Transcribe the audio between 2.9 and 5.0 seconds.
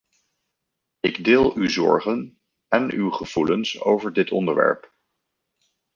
uw gevoelens over dit onderwerp.